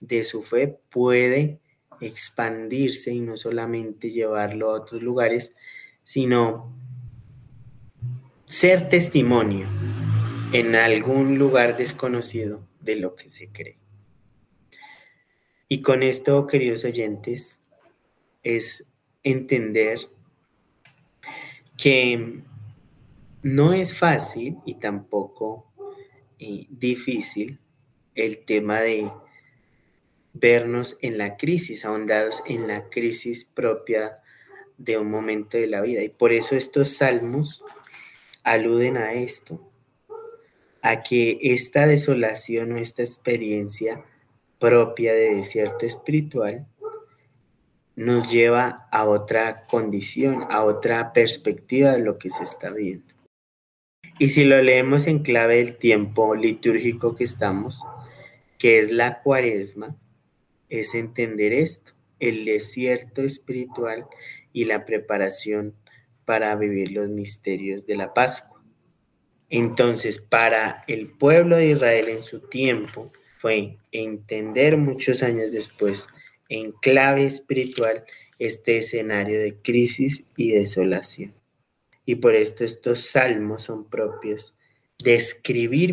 [0.01, 1.61] de su fe puede
[2.01, 5.55] expandirse y no solamente llevarlo a otros lugares,
[6.03, 6.75] sino
[8.47, 9.67] ser testimonio
[10.53, 13.79] en algún lugar desconocido de lo que se cree.
[15.69, 17.63] Y con esto, queridos oyentes,
[18.43, 18.87] es
[19.23, 19.99] entender
[21.77, 22.43] que
[23.43, 25.67] no es fácil y tampoco
[26.39, 27.59] eh, difícil
[28.15, 29.11] el tema de
[30.33, 34.21] vernos en la crisis, ahondados en la crisis propia
[34.79, 36.03] de un momento de la vida.
[36.03, 37.65] Y por eso estos salmos
[38.43, 39.69] aluden a esto,
[40.83, 44.05] a que esta desolación o esta experiencia
[44.59, 46.67] propia de desierto espiritual
[47.95, 53.15] nos lleva a otra condición, a otra perspectiva de lo que se está viendo.
[54.19, 57.83] Y si lo leemos en clave del tiempo litúrgico que estamos,
[58.59, 59.97] que es la cuaresma,
[60.69, 64.07] es entender esto, el desierto espiritual
[64.53, 65.75] y la preparación
[66.25, 68.63] para vivir los misterios de la Pascua.
[69.49, 73.13] Entonces, para el pueblo de Israel en su tiempo
[73.47, 76.09] fue entender muchos años después
[76.49, 78.05] en clave espiritual
[78.41, 81.33] este escenario de crisis y desolación.
[82.05, 84.57] Y por esto estos salmos son propios
[84.99, 85.23] de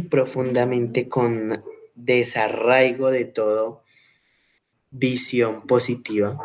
[0.10, 1.64] profundamente con
[1.94, 3.84] desarraigo de todo
[4.90, 6.40] visión positiva,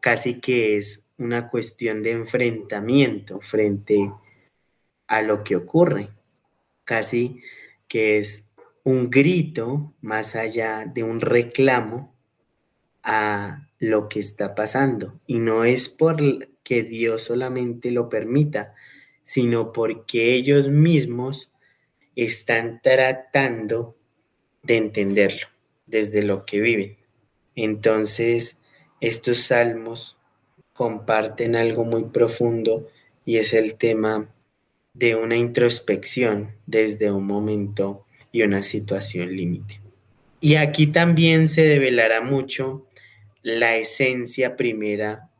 [0.00, 4.10] casi que es una cuestión de enfrentamiento frente
[5.06, 6.08] a lo que ocurre,
[6.86, 7.42] casi
[7.88, 8.48] que es
[8.84, 12.14] un grito más allá de un reclamo
[13.02, 15.18] a lo que está pasando.
[15.26, 18.74] Y no es porque Dios solamente lo permita,
[19.22, 21.50] sino porque ellos mismos
[22.14, 23.96] están tratando
[24.62, 25.46] de entenderlo
[25.86, 26.96] desde lo que viven.
[27.56, 28.60] Entonces,
[29.00, 30.18] estos salmos
[30.72, 32.88] comparten algo muy profundo
[33.24, 34.28] y es el tema
[34.92, 38.03] de una introspección desde un momento
[38.34, 39.80] y una situación límite.
[40.40, 42.84] Y aquí también se develará mucho
[43.42, 45.30] la esencia primera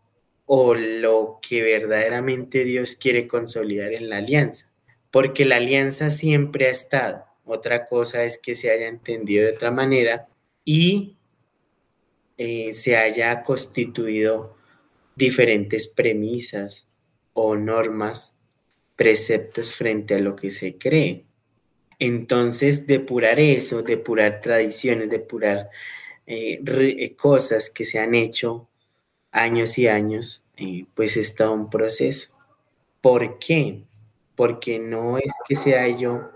[0.47, 4.73] o lo que verdaderamente Dios quiere consolidar en la alianza,
[5.11, 7.25] porque la alianza siempre ha estado.
[7.45, 10.29] Otra cosa es que se haya entendido de otra manera
[10.65, 11.17] y
[12.39, 14.57] eh, se haya constituido
[15.17, 16.89] diferentes premisas
[17.33, 18.39] o normas,
[18.95, 21.25] preceptos frente a lo que se cree.
[21.99, 25.71] Entonces, depurar eso, depurar tradiciones, depurar
[26.27, 28.69] eh, eh, cosas que se han hecho
[29.31, 32.31] años y años, eh, pues es todo un proceso.
[33.01, 33.83] ¿Por qué?
[34.35, 36.31] Porque no es que sea yo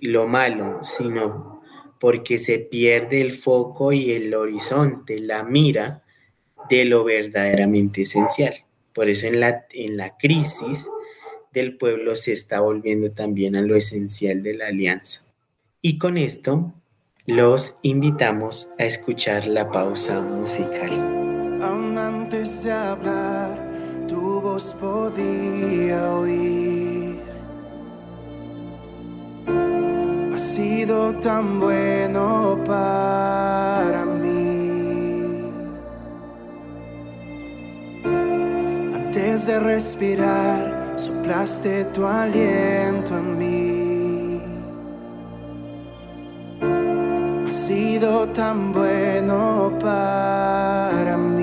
[0.00, 1.62] lo malo, sino
[2.00, 6.02] porque se pierde el foco y el horizonte, la mira
[6.70, 8.54] de lo verdaderamente esencial.
[8.94, 10.86] Por eso en la, en la crisis
[11.54, 15.22] del pueblo se está volviendo también a lo esencial de la alianza.
[15.80, 16.74] Y con esto
[17.26, 20.90] los invitamos a escuchar la pausa musical.
[21.62, 27.18] Aún antes de hablar, tu voz podía oír.
[30.34, 35.50] Ha sido tan bueno para mí.
[38.94, 44.42] Antes de respirar, soplaste tu aliento en mí.
[47.46, 51.33] Ha sido tan bueno para mí.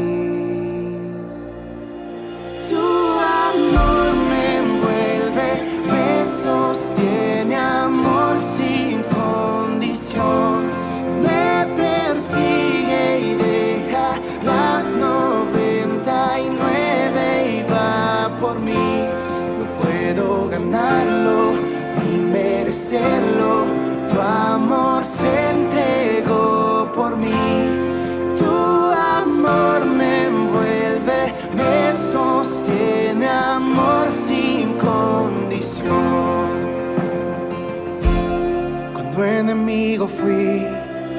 [40.08, 40.68] Fui,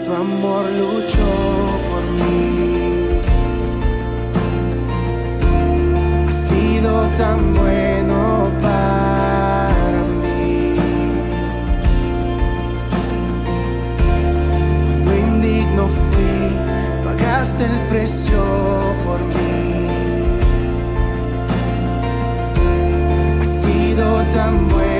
[0.04, 1.30] tu amor luchó
[1.88, 3.20] por mí.
[6.26, 10.74] Ha sido tan bueno para mí.
[15.04, 18.42] Cuando indigno fui, pagaste el precio
[19.04, 19.86] por mí.
[23.40, 24.91] Ha sido tan bueno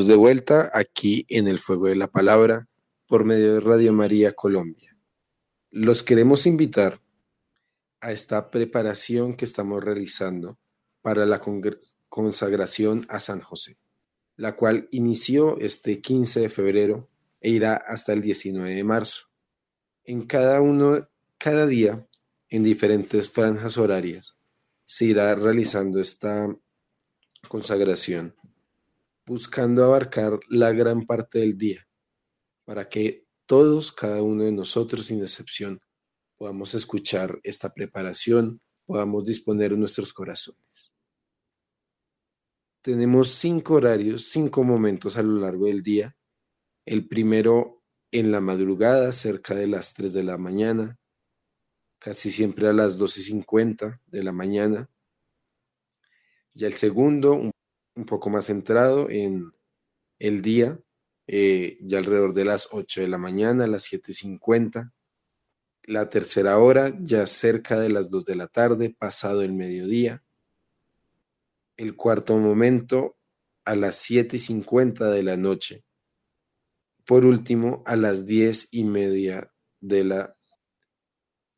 [0.00, 2.70] Estamos de vuelta aquí en el Fuego de la Palabra
[3.06, 4.96] por medio de Radio María Colombia.
[5.70, 7.02] Los queremos invitar
[8.00, 10.58] a esta preparación que estamos realizando
[11.02, 11.42] para la
[12.08, 13.76] consagración a San José,
[14.36, 17.10] la cual inició este 15 de febrero
[17.42, 19.24] e irá hasta el 19 de marzo.
[20.04, 22.08] En cada uno, cada día,
[22.48, 24.38] en diferentes franjas horarias,
[24.86, 26.56] se irá realizando esta
[27.48, 28.34] consagración
[29.30, 31.86] buscando abarcar la gran parte del día,
[32.64, 35.80] para que todos, cada uno de nosotros, sin excepción,
[36.36, 40.96] podamos escuchar esta preparación, podamos disponer nuestros corazones.
[42.82, 46.16] Tenemos cinco horarios, cinco momentos a lo largo del día.
[46.84, 50.98] El primero en la madrugada, cerca de las 3 de la mañana,
[52.00, 54.90] casi siempre a las 12.50 de la mañana.
[56.52, 57.52] Y el segundo, un
[58.00, 59.52] un poco más centrado en
[60.18, 60.80] el día,
[61.26, 64.92] eh, ya alrededor de las 8 de la mañana, a las 7.50.
[65.84, 70.24] La tercera hora, ya cerca de las 2 de la tarde, pasado el mediodía.
[71.76, 73.18] El cuarto momento,
[73.64, 75.84] a las 7.50 de la noche.
[77.04, 80.36] Por último, a las 10 y media de la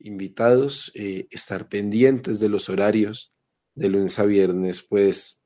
[0.00, 3.32] invitados, eh, estar pendientes de los horarios
[3.76, 5.41] de lunes a viernes, pues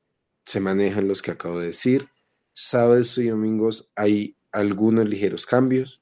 [0.47, 2.07] se manejan los que acabo de decir.
[2.53, 6.01] Sábados y domingos hay algunos ligeros cambios,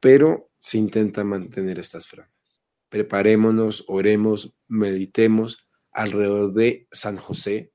[0.00, 2.62] pero se intenta mantener estas franjas.
[2.88, 7.70] Preparémonos, oremos, meditemos alrededor de San José,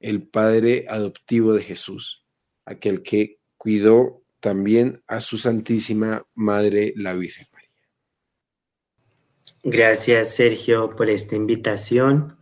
[0.00, 2.26] el padre adoptivo de Jesús,
[2.64, 7.70] aquel que cuidó también a su Santísima Madre la Virgen María.
[9.62, 12.36] Gracias Sergio por esta invitación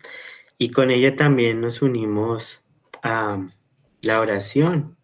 [0.57, 2.62] y con ella también nos unimos
[3.03, 3.47] a
[4.01, 4.97] la oración,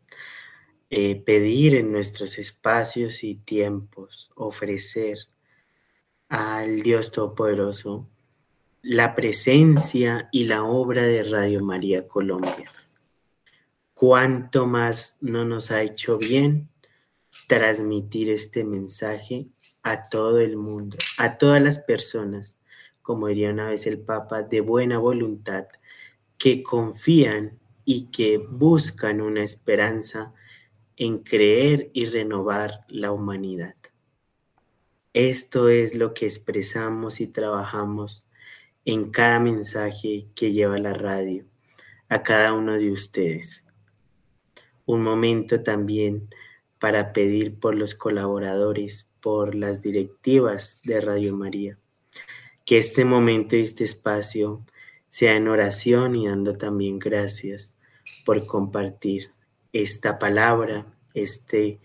[0.91, 5.19] eh, pedir en nuestros espacios y tiempos, ofrecer
[6.29, 8.09] al Dios Todopoderoso
[8.83, 12.71] la presencia y la obra de Radio María Colombia.
[13.93, 16.69] Cuánto más no nos ha hecho bien
[17.49, 19.49] transmitir este mensaje
[19.83, 22.61] a todo el mundo, a todas las personas,
[23.03, 25.67] como diría una vez el Papa, de buena voluntad,
[26.37, 27.58] que confían
[27.91, 30.35] y que buscan una esperanza
[30.99, 33.77] en creer y renovar la humanidad.
[35.15, 38.27] Esto es lo que expresamos y trabajamos
[38.85, 41.47] en cada mensaje que lleva la radio
[42.11, 43.67] a cada uno de ustedes.
[44.85, 46.29] Un momento también
[46.79, 51.79] para pedir por los colaboradores, por las directivas de Radio María.
[52.67, 54.63] Que este momento y este espacio
[55.09, 57.75] sea en oración y dando también gracias
[58.29, 59.31] por compartir
[59.73, 61.81] esta palabra, este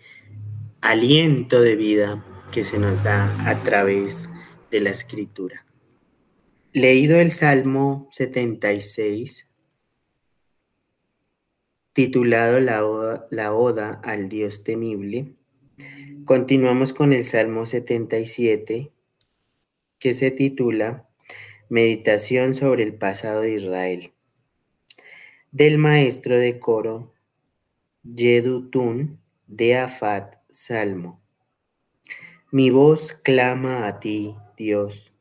[0.81, 4.29] aliento de vida que se nos da a través
[4.69, 5.65] de la escritura.
[6.73, 9.47] Leído el Salmo 76,
[11.93, 15.37] titulado la oda, al Dios temible.
[16.25, 18.91] Continuamos con el Salmo 77,
[19.97, 21.07] que se titula
[21.69, 24.12] Meditación sobre el pasado de Israel,
[25.53, 27.13] del maestro de coro
[28.03, 31.21] Yedutun de Afat Salmo.
[32.51, 35.13] Mi voz clama a ti, Dios,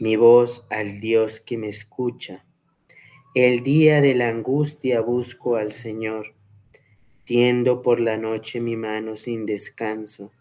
[0.00, 2.46] mi voz al Dios que me escucha
[3.34, 6.34] el día de la angustia busco al Señor.
[7.24, 10.32] Tiendo por la noche mi mano sin descanso.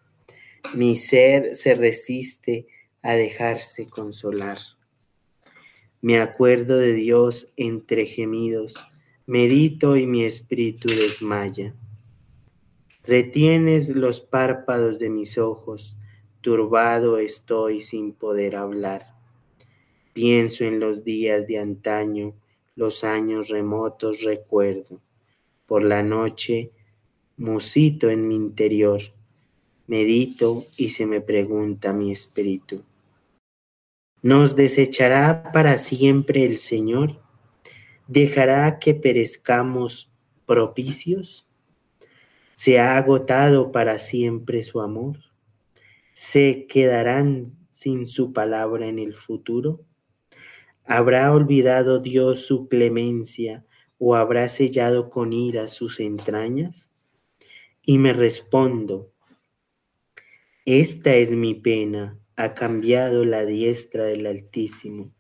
[0.73, 2.65] Mi ser se resiste
[3.01, 4.59] a dejarse consolar.
[5.99, 8.75] Me acuerdo de Dios entre gemidos,
[9.28, 11.75] medito y mi espíritu desmaya.
[13.03, 15.97] Retienes los párpados de mis ojos,
[16.39, 19.13] turbado estoy sin poder hablar.
[20.13, 22.36] Pienso en los días de antaño,
[22.75, 25.01] los años remotos recuerdo.
[25.65, 26.71] Por la noche
[27.36, 29.01] musito en mi interior,
[29.88, 32.82] medito y se me pregunta mi espíritu.
[34.21, 37.26] ¿Nos desechará para siempre el Señor?
[38.07, 40.09] ¿Dejará que perezcamos
[40.45, 41.45] propicios?
[42.53, 45.17] ¿Se ha agotado para siempre su amor?
[46.13, 49.81] ¿Se quedarán sin su palabra en el futuro?
[50.85, 53.65] ¿Habrá olvidado Dios su clemencia
[53.99, 56.89] o habrá sellado con ira sus entrañas?
[57.81, 59.11] Y me respondo,
[60.65, 65.11] esta es mi pena, ha cambiado la diestra del Altísimo.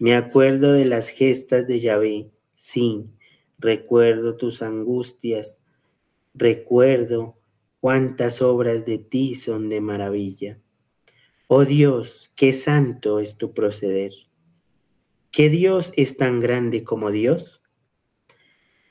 [0.00, 3.06] Me acuerdo de las gestas de Yahvé, sí,
[3.58, 5.58] recuerdo tus angustias,
[6.34, 7.38] recuerdo
[7.78, 10.58] cuántas obras de ti son de maravilla.
[11.46, 14.12] Oh Dios, qué santo es tu proceder.
[15.30, 17.62] ¿Qué Dios es tan grande como Dios?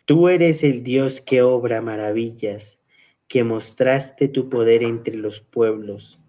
[0.06, 2.80] Tú eres el Dios que obra maravillas,
[3.28, 6.22] que mostraste tu poder entre los pueblos,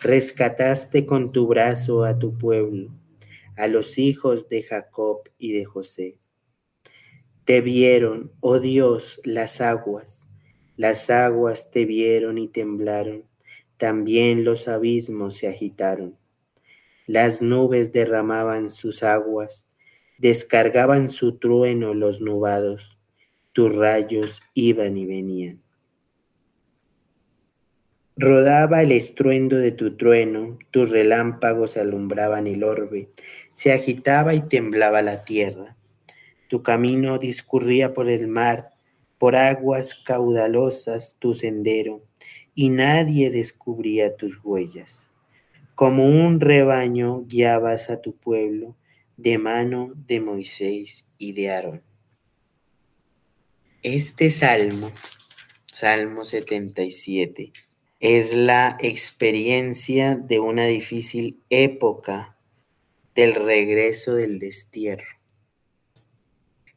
[0.00, 2.90] rescataste con tu brazo a tu pueblo,
[3.60, 6.18] a los hijos de Jacob y de José.
[7.44, 10.28] Te vieron, oh Dios, las aguas,
[10.76, 13.30] las aguas te vieron y temblaron
[13.80, 16.18] también los abismos se agitaron.
[17.06, 19.68] Las nubes derramaban sus aguas,
[20.18, 22.98] descargaban su trueno los nubados,
[23.52, 25.62] tus rayos iban y venían.
[28.16, 33.08] Rodaba el estruendo de tu trueno, tus relámpagos alumbraban el orbe,
[33.52, 35.76] se agitaba y temblaba la tierra.
[36.48, 38.70] Tu camino discurría por el mar,
[39.18, 42.02] por aguas caudalosas tu sendero
[42.54, 45.10] y nadie descubría tus huellas.
[45.74, 48.76] Como un rebaño guiabas a tu pueblo
[49.16, 51.82] de mano de Moisés y de Aarón.
[53.82, 54.90] Este salmo,
[55.66, 57.52] Salmo 77,
[58.00, 62.36] es la experiencia de una difícil época
[63.14, 65.06] del regreso del destierro.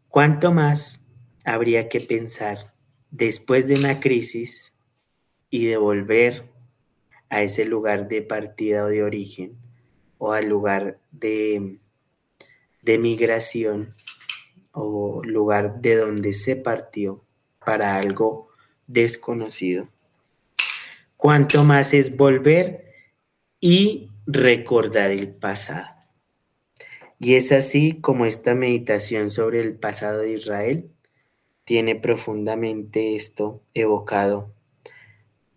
[0.08, 1.06] ¿Cuánto más
[1.44, 2.74] habría que pensar
[3.12, 4.74] después de una crisis
[5.50, 6.50] y de volver
[7.30, 9.58] a ese lugar de partida o de origen
[10.18, 11.80] o al lugar de,
[12.82, 13.90] de migración
[14.72, 17.24] o lugar de donde se partió
[17.66, 18.50] para algo
[18.88, 19.90] desconocido?
[21.18, 22.94] ¿Cuánto más es volver
[23.60, 26.03] y recordar el pasado?
[27.24, 30.92] Y es así como esta meditación sobre el pasado de Israel
[31.64, 34.54] tiene profundamente esto evocado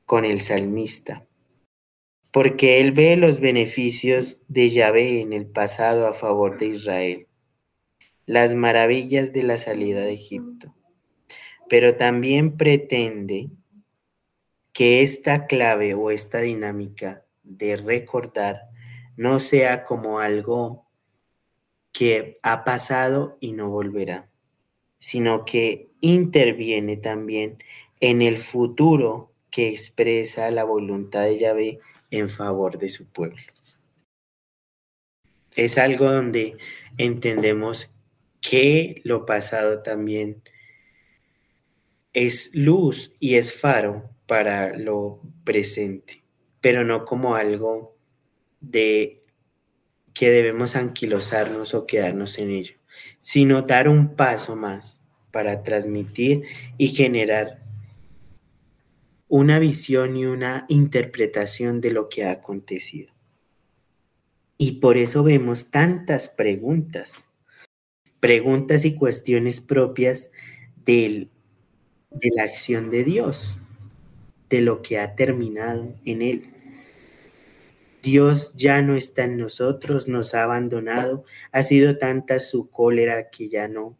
[0.05, 1.27] con el salmista,
[2.31, 7.27] porque él ve los beneficios de Yahvé en el pasado a favor de Israel,
[8.27, 10.73] las maravillas de la salida de Egipto,
[11.69, 13.51] pero también pretende
[14.73, 18.69] que esta clave o esta dinámica de recordar
[19.17, 20.86] no sea como algo
[21.97, 24.29] que ha pasado y no volverá,
[24.99, 27.57] sino que interviene también
[28.01, 31.79] en el futuro que expresa la voluntad de Yahvé
[32.11, 33.41] en favor de su pueblo.
[35.55, 36.59] Es algo donde
[36.99, 37.91] entendemos
[38.43, 40.43] que lo pasado también
[42.13, 46.23] es luz y es faro para lo presente,
[46.61, 47.97] pero no como algo
[48.61, 49.23] de
[50.17, 52.77] que debemos anquilosarnos o quedarnos en ello,
[53.21, 56.45] sino dar un paso más para transmitir
[56.79, 57.63] y generar
[59.29, 63.13] una visión y una interpretación de lo que ha acontecido.
[64.57, 67.29] Y por eso vemos tantas preguntas,
[68.19, 70.31] preguntas y cuestiones propias
[70.87, 71.29] de
[72.11, 73.59] la acción de Dios,
[74.49, 76.56] de lo que ha terminado en Él.
[78.07, 81.25] Dios ya no está en nosotros, nos ha abandonado.
[81.51, 83.99] Ha sido tanta su cólera que ya no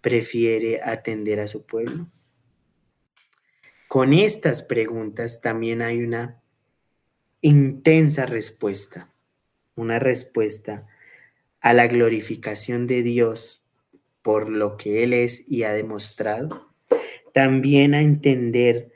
[0.00, 2.06] prefiere atender a su pueblo.
[3.86, 6.40] Con estas preguntas también hay una
[7.42, 9.12] intensa respuesta,
[9.74, 10.86] una respuesta
[11.60, 13.62] a la glorificación de Dios
[14.22, 16.72] por lo que Él es y ha demostrado.
[17.34, 18.90] También a entender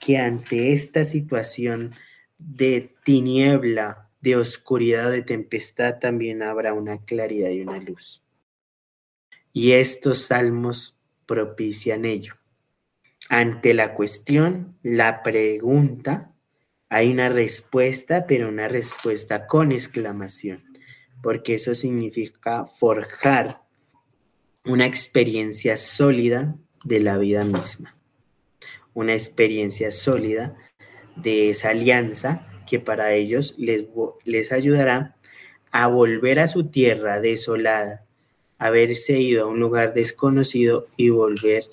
[0.00, 1.92] que ante esta situación
[2.40, 8.22] de tiniebla, de oscuridad, de tempestad, también habrá una claridad y una luz.
[9.52, 12.34] Y estos salmos propician ello.
[13.28, 16.34] Ante la cuestión, la pregunta,
[16.88, 20.64] hay una respuesta, pero una respuesta con exclamación,
[21.22, 23.62] porque eso significa forjar
[24.64, 27.96] una experiencia sólida de la vida misma,
[28.92, 30.56] una experiencia sólida
[31.22, 33.86] de esa alianza que para ellos les,
[34.24, 35.16] les ayudará
[35.72, 38.04] a volver a su tierra desolada,
[38.58, 41.64] haberse ido a un lugar desconocido y volver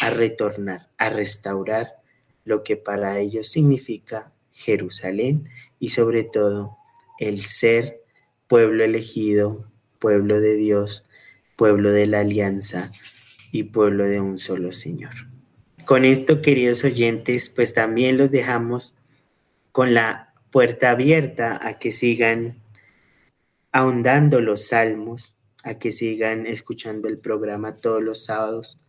[0.00, 1.96] a retornar, a restaurar
[2.44, 5.48] lo que para ellos significa Jerusalén
[5.78, 6.76] y sobre todo
[7.18, 8.00] el ser
[8.46, 11.04] pueblo elegido, pueblo de Dios,
[11.56, 12.90] pueblo de la alianza
[13.52, 15.14] y pueblo de un solo Señor.
[15.88, 18.94] Con esto, queridos oyentes, pues también los dejamos
[19.72, 22.58] con la puerta abierta a que sigan
[23.72, 25.34] ahondando los salmos,
[25.64, 28.82] a que sigan escuchando el programa todos los sábados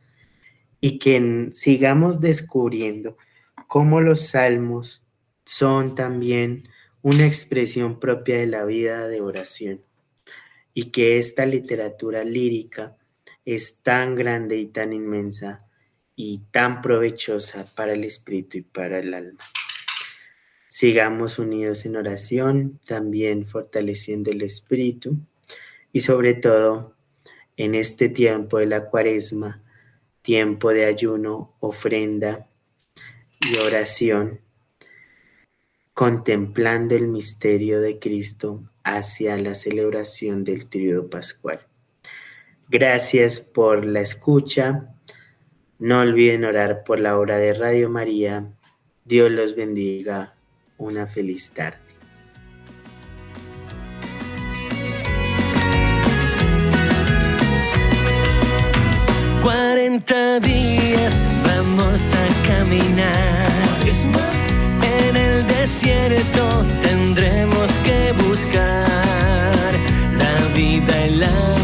[0.82, 3.16] y que sigamos descubriendo
[3.70, 5.02] cómo los salmos
[5.46, 6.68] son también
[7.02, 9.82] una expresión propia de la vida de oración
[10.74, 12.98] y que esta literatura lírica
[13.46, 15.66] es tan grande y tan inmensa
[16.22, 19.40] y tan provechosa para el espíritu y para el alma.
[20.68, 25.16] Sigamos unidos en oración, también fortaleciendo el espíritu
[25.94, 26.94] y sobre todo
[27.56, 29.64] en este tiempo de la cuaresma,
[30.22, 32.50] tiempo de ayuno, ofrenda
[33.40, 34.42] y oración,
[35.94, 41.66] contemplando el misterio de Cristo hacia la celebración del tríodo pascual.
[42.68, 44.94] Gracias por la escucha
[45.80, 48.46] no olviden orar por la hora de Radio María.
[49.06, 50.34] Dios los bendiga.
[50.78, 51.78] Una feliz tarde.
[59.42, 63.50] Cuarenta días vamos a caminar.
[65.00, 69.74] En el desierto tendremos que buscar
[70.18, 71.59] la vida, el agua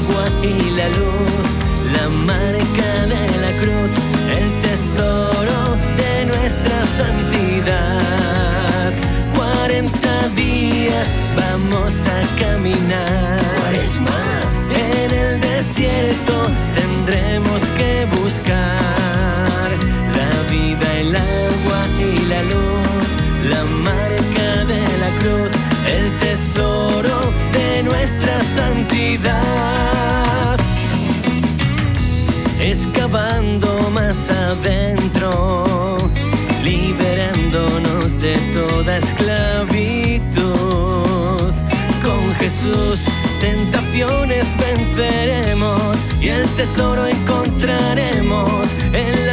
[46.66, 49.25] tesoro encontraremos en